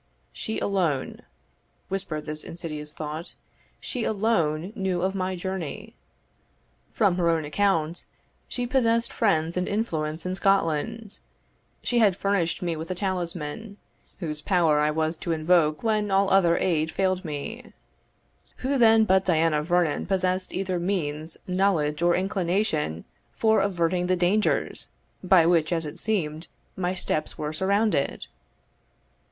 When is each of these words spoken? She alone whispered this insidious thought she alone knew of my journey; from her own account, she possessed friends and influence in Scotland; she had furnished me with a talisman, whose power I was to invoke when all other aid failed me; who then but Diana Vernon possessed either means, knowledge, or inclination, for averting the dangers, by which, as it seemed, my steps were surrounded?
She 0.33 0.57
alone 0.57 1.21
whispered 1.87 2.25
this 2.25 2.43
insidious 2.43 2.91
thought 2.91 3.35
she 3.79 4.03
alone 4.03 4.73
knew 4.75 5.03
of 5.03 5.13
my 5.13 5.35
journey; 5.35 5.93
from 6.91 7.17
her 7.17 7.29
own 7.29 7.45
account, 7.45 8.05
she 8.47 8.65
possessed 8.65 9.13
friends 9.13 9.55
and 9.57 9.67
influence 9.67 10.25
in 10.25 10.33
Scotland; 10.33 11.19
she 11.83 11.99
had 11.99 12.15
furnished 12.17 12.63
me 12.63 12.75
with 12.75 12.89
a 12.89 12.95
talisman, 12.95 13.77
whose 14.17 14.41
power 14.41 14.79
I 14.79 14.89
was 14.89 15.19
to 15.19 15.33
invoke 15.33 15.83
when 15.83 16.09
all 16.09 16.31
other 16.31 16.57
aid 16.57 16.89
failed 16.89 17.23
me; 17.23 17.71
who 18.65 18.79
then 18.79 19.03
but 19.05 19.25
Diana 19.25 19.61
Vernon 19.61 20.07
possessed 20.07 20.51
either 20.51 20.79
means, 20.79 21.37
knowledge, 21.45 22.01
or 22.01 22.15
inclination, 22.15 23.05
for 23.33 23.61
averting 23.61 24.07
the 24.07 24.15
dangers, 24.15 24.87
by 25.23 25.45
which, 25.45 25.71
as 25.71 25.85
it 25.85 25.99
seemed, 25.99 26.47
my 26.75 26.95
steps 26.95 27.37
were 27.37 27.53
surrounded? 27.53 28.25